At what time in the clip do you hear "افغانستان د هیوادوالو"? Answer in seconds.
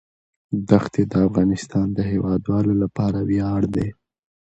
1.27-2.73